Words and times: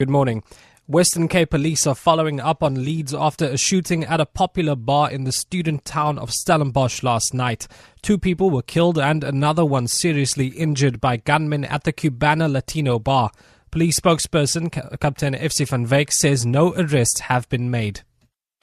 Good 0.00 0.10
morning. 0.10 0.42
Western 0.88 1.28
Cape 1.28 1.50
police 1.50 1.86
are 1.86 1.94
following 1.94 2.40
up 2.40 2.64
on 2.64 2.84
leads 2.84 3.14
after 3.14 3.44
a 3.44 3.56
shooting 3.56 4.02
at 4.02 4.20
a 4.20 4.26
popular 4.26 4.74
bar 4.74 5.08
in 5.08 5.22
the 5.22 5.30
student 5.30 5.84
town 5.84 6.18
of 6.18 6.32
Stellenbosch 6.32 7.04
last 7.04 7.32
night. 7.32 7.68
Two 8.02 8.18
people 8.18 8.50
were 8.50 8.60
killed 8.60 8.98
and 8.98 9.22
another 9.22 9.64
one 9.64 9.86
seriously 9.86 10.48
injured 10.48 11.00
by 11.00 11.18
gunmen 11.18 11.64
at 11.64 11.84
the 11.84 11.92
Cubana 11.92 12.50
Latino 12.50 12.98
bar. 12.98 13.30
Police 13.70 14.00
spokesperson 14.00 14.72
Captain 14.98 15.32
FC 15.32 15.68
van 15.68 15.86
Wyk 15.86 16.10
says 16.10 16.44
no 16.44 16.74
arrests 16.74 17.20
have 17.20 17.48
been 17.48 17.70
made. 17.70 18.00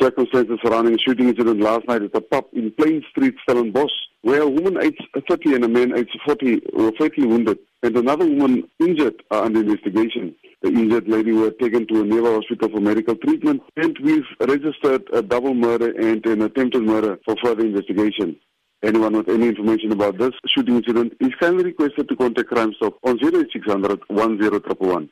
Circumstances 0.02 0.59
surrounding 0.61 0.95
a 0.95 0.98
shooting 0.98 1.29
incident 1.29 1.61
last 1.61 1.88
night 1.88 2.02
at 2.02 2.13
a 2.13 2.20
pub 2.20 2.43
in 2.52 2.71
Plein 2.71 3.05
Street, 3.09 3.36
Stellenbosch, 3.43 3.93
where 4.23 4.41
a 4.41 4.50
woman 4.50 4.84
aged 4.84 5.07
30 5.29 5.55
and 5.55 5.63
a 5.63 5.70
man 5.70 5.98
aged 5.98 6.20
40 6.25 6.61
were 6.73 6.91
fatally 7.00 7.25
wounded 7.25 7.57
and 7.84 7.95
another 7.95 8.25
woman 8.25 8.70
injured 8.79 9.23
are 9.32 9.45
under 9.45 9.61
investigation. 9.61 10.36
The 10.62 10.70
injured 10.70 11.07
lady 11.07 11.32
was 11.32 11.54
taken 11.59 11.88
to 11.88 12.02
a 12.02 12.05
nearby 12.05 12.34
hospital 12.34 12.70
for 12.70 12.80
medical 12.80 13.16
treatment, 13.16 13.63
and 13.77 13.98
we've 14.04 14.27
registered 14.40 15.04
a 15.12 15.22
double 15.23 15.55
murder 15.55 15.91
and 15.99 16.23
an 16.27 16.44
attempted 16.44 16.84
murder 16.84 17.20
for 17.26 17.35
further 17.44 17.66
investigation. 17.66 18.38
Anyone 18.84 19.13
with 19.13 19.30
any 19.30 19.48
information 19.48 19.91
about 19.91 20.18
this 20.18 20.32
shooting 20.48 20.76
incident 20.77 21.13
is 21.20 21.30
kindly 21.40 21.66
requested 21.66 22.09
to 22.09 22.16
contact 22.16 22.49
Crime 22.49 22.73
Stop 22.77 22.98
on 23.04 23.20
0600 23.20 24.02
10111. 24.09 25.09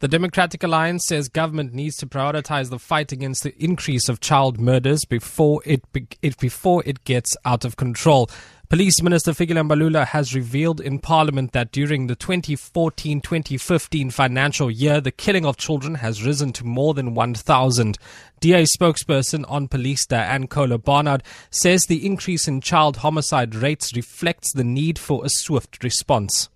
The 0.00 0.08
Democratic 0.08 0.62
Alliance 0.62 1.04
says 1.06 1.28
government 1.28 1.72
needs 1.72 1.96
to 1.98 2.06
prioritize 2.06 2.70
the 2.70 2.78
fight 2.78 3.12
against 3.12 3.44
the 3.44 3.54
increase 3.62 4.08
of 4.08 4.20
child 4.20 4.58
murders 4.58 5.04
before 5.04 5.62
it, 5.64 5.84
it 6.20 6.36
before 6.38 6.82
it 6.84 7.04
gets 7.04 7.36
out 7.44 7.64
of 7.64 7.76
control. 7.76 8.28
Police 8.72 9.02
Minister 9.02 9.32
Fikile 9.32 9.68
Mbalula 9.68 10.06
has 10.06 10.34
revealed 10.34 10.80
in 10.80 10.98
Parliament 10.98 11.52
that 11.52 11.72
during 11.72 12.06
the 12.06 12.16
2014-2015 12.16 14.10
financial 14.10 14.70
year, 14.70 14.98
the 14.98 15.10
killing 15.10 15.44
of 15.44 15.58
children 15.58 15.96
has 15.96 16.24
risen 16.24 16.54
to 16.54 16.64
more 16.64 16.94
than 16.94 17.12
1,000. 17.12 17.98
DA 18.40 18.62
spokesperson 18.62 19.44
on 19.46 19.68
police 19.68 20.06
Dianne 20.06 20.48
Kohler 20.48 20.78
Barnard 20.78 21.22
says 21.50 21.84
the 21.84 22.06
increase 22.06 22.48
in 22.48 22.62
child 22.62 22.96
homicide 22.96 23.54
rates 23.54 23.94
reflects 23.94 24.54
the 24.54 24.64
need 24.64 24.98
for 24.98 25.22
a 25.22 25.28
swift 25.28 25.84
response. 25.84 26.48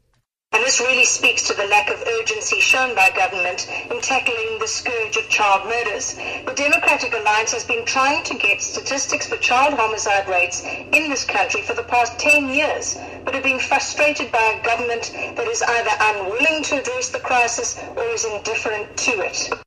And 0.56 0.64
this 0.64 0.80
really 0.80 1.04
speaks 1.04 1.42
to 1.48 1.54
the 1.54 1.66
lack 1.66 1.90
of 1.90 2.02
urgency 2.18 2.60
shown 2.60 2.94
by 2.94 3.10
government 3.10 3.68
in 3.90 4.00
tackling 4.00 4.58
the 4.58 4.66
scourge 4.66 5.18
of 5.18 5.28
child 5.28 5.68
murders. 5.68 6.14
The 6.14 6.54
Democratic 6.56 7.12
Alliance 7.12 7.52
has 7.52 7.62
been 7.62 7.84
trying 7.84 8.24
to 8.24 8.32
get 8.32 8.62
statistics 8.62 9.26
for 9.26 9.36
child 9.36 9.74
homicide 9.74 10.26
rates 10.26 10.62
in 10.64 11.10
this 11.10 11.26
country 11.26 11.60
for 11.60 11.74
the 11.74 11.82
past 11.82 12.18
10 12.18 12.48
years, 12.48 12.96
but 13.26 13.34
have 13.34 13.44
been 13.44 13.58
frustrated 13.58 14.32
by 14.32 14.58
a 14.58 14.64
government 14.64 15.12
that 15.36 15.46
is 15.46 15.62
either 15.62 15.90
unwilling 16.00 16.62
to 16.62 16.80
address 16.80 17.10
the 17.10 17.20
crisis 17.20 17.78
or 17.94 18.04
is 18.04 18.24
indifferent 18.24 18.96
to 18.96 19.10
it. 19.20 19.65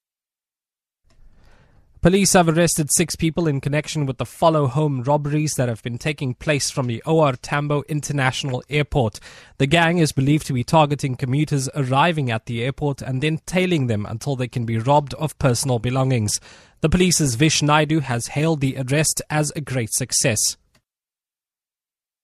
Police 2.01 2.31
have 2.31 2.47
arrested 2.47 2.89
six 2.93 3.17
people 3.17 3.45
in 3.45 3.59
connection 3.59 4.05
with 4.05 4.19
the 4.19 4.25
follow 4.25 4.67
home 4.67 5.03
robberies 5.03 5.55
that 5.55 5.67
have 5.67 5.83
been 5.83 5.97
taking 5.97 6.33
place 6.33 6.69
from 6.69 6.87
the 6.87 7.01
OR 7.01 7.33
Tambo 7.33 7.83
International 7.89 8.63
Airport. 8.69 9.19
The 9.57 9.65
gang 9.65 9.97
is 9.97 10.13
believed 10.13 10.47
to 10.47 10.53
be 10.53 10.63
targeting 10.63 11.15
commuters 11.15 11.67
arriving 11.75 12.31
at 12.31 12.45
the 12.45 12.63
airport 12.63 13.01
and 13.01 13.21
then 13.21 13.41
tailing 13.45 13.87
them 13.87 14.05
until 14.05 14.37
they 14.37 14.47
can 14.47 14.65
be 14.65 14.77
robbed 14.77 15.13
of 15.15 15.37
personal 15.39 15.77
belongings. 15.77 16.39
The 16.79 16.87
police's 16.87 17.35
Vish 17.35 17.59
Naidoo 17.59 18.03
has 18.03 18.27
hailed 18.27 18.61
the 18.61 18.77
arrest 18.77 19.21
as 19.29 19.51
a 19.57 19.61
great 19.61 19.93
success. 19.93 20.55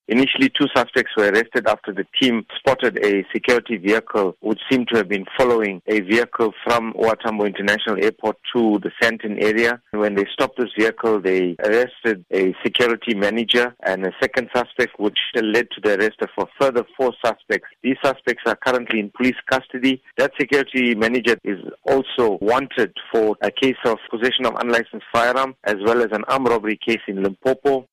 Initially, 0.07 0.49
two 0.49 0.67
suspects 0.75 1.11
were 1.17 1.31
arrested 1.31 1.67
after 1.67 1.91
the 1.91 2.05
team 2.21 2.45
spotted 2.57 3.03
a 3.03 3.25
security 3.33 3.77
vehicle 3.77 4.37
which 4.41 4.59
seemed 4.69 4.87
to 4.89 4.97
have 4.97 5.09
been 5.09 5.25
following 5.35 5.81
a 5.87 6.01
vehicle 6.01 6.53
from 6.63 6.93
OR 6.95 7.15
International 7.45 7.97
Airport 8.03 8.37
to 8.55 8.79
the 8.83 8.91
Sandton 9.01 9.41
area. 9.43 9.81
When 9.91 10.13
they 10.13 10.25
stopped 10.31 10.59
this 10.59 10.69
vehicle, 10.77 11.21
they 11.21 11.55
arrested 11.63 12.23
a 12.31 12.53
security 12.63 13.15
manager 13.15 13.75
and 13.83 14.05
a 14.05 14.11
second 14.21 14.49
suspect, 14.55 14.99
which 14.99 15.17
led 15.33 15.69
to 15.71 15.81
the 15.81 15.97
arrest 15.97 16.21
of 16.21 16.29
a 16.37 16.45
further 16.59 16.85
four 16.95 17.11
suspects. 17.25 17.67
These 17.81 17.97
suspects 18.03 18.43
are 18.45 18.55
currently 18.55 18.99
in 18.99 19.11
police 19.17 19.35
custody. 19.49 20.03
That 20.17 20.33
security 20.39 20.93
manager 20.93 21.37
is 21.43 21.59
also 21.83 22.37
wanted 22.41 22.93
for 23.11 23.37
a 23.41 23.49
case 23.49 23.77
of 23.85 23.97
possession 24.11 24.45
of 24.45 24.53
unlicensed 24.59 25.05
firearm 25.11 25.55
as 25.63 25.77
well 25.83 26.03
as 26.03 26.09
an 26.11 26.23
armed 26.27 26.49
robbery 26.49 26.77
case 26.77 27.01
in 27.07 27.23
Limpopo. 27.23 27.87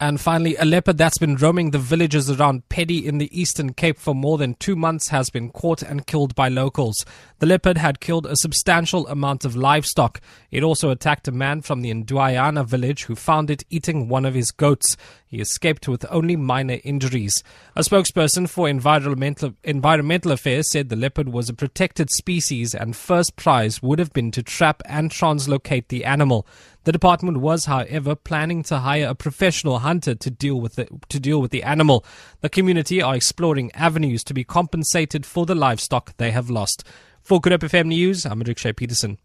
And 0.00 0.20
finally, 0.20 0.54
a 0.54 0.64
leopard 0.64 0.96
that's 0.96 1.18
been 1.18 1.34
roaming 1.34 1.72
the 1.72 1.78
villages 1.78 2.30
around 2.30 2.68
Peddie 2.68 3.04
in 3.04 3.18
the 3.18 3.28
Eastern 3.38 3.72
Cape 3.72 3.98
for 3.98 4.14
more 4.14 4.38
than 4.38 4.54
two 4.54 4.76
months 4.76 5.08
has 5.08 5.28
been 5.28 5.50
caught 5.50 5.82
and 5.82 6.06
killed 6.06 6.36
by 6.36 6.48
locals. 6.48 7.04
The 7.40 7.46
leopard 7.46 7.78
had 7.78 7.98
killed 7.98 8.24
a 8.24 8.36
substantial 8.36 9.08
amount 9.08 9.44
of 9.44 9.56
livestock. 9.56 10.20
It 10.52 10.62
also 10.62 10.90
attacked 10.90 11.26
a 11.26 11.32
man 11.32 11.62
from 11.62 11.82
the 11.82 11.92
Ndwayana 11.92 12.64
village 12.64 13.04
who 13.04 13.16
found 13.16 13.50
it 13.50 13.64
eating 13.70 14.08
one 14.08 14.24
of 14.24 14.34
his 14.34 14.52
goats. 14.52 14.96
He 15.26 15.40
escaped 15.40 15.88
with 15.88 16.06
only 16.10 16.36
minor 16.36 16.78
injuries. 16.84 17.42
A 17.74 17.80
spokesperson 17.80 18.48
for 18.48 18.68
environmental, 18.68 19.54
environmental 19.64 20.30
affairs 20.30 20.70
said 20.70 20.90
the 20.90 20.96
leopard 20.96 21.30
was 21.30 21.48
a 21.48 21.54
protected 21.54 22.10
species 22.10 22.72
and 22.72 22.94
first 22.94 23.34
prize 23.34 23.82
would 23.82 23.98
have 23.98 24.12
been 24.12 24.30
to 24.30 24.44
trap 24.44 24.80
and 24.86 25.10
translocate 25.10 25.88
the 25.88 26.04
animal. 26.04 26.46
The 26.88 26.92
department 26.92 27.40
was, 27.40 27.66
however, 27.66 28.14
planning 28.14 28.62
to 28.62 28.78
hire 28.78 29.08
a 29.08 29.14
professional 29.14 29.80
hunter 29.80 30.14
to 30.14 30.30
deal 30.30 30.58
with 30.58 30.76
the, 30.76 30.88
to 31.10 31.20
deal 31.20 31.38
with 31.38 31.50
the 31.50 31.62
animal. 31.62 32.02
The 32.40 32.48
community 32.48 33.02
are 33.02 33.14
exploring 33.14 33.70
avenues 33.74 34.24
to 34.24 34.32
be 34.32 34.42
compensated 34.42 35.26
for 35.26 35.44
the 35.44 35.54
livestock 35.54 36.16
they 36.16 36.30
have 36.30 36.48
lost. 36.48 36.84
For 37.20 37.42
Good 37.42 37.52
Hope 37.52 37.70
FM 37.70 37.88
News, 37.88 38.24
I'm 38.24 38.40
Rikshay 38.40 38.74
Peterson. 38.74 39.18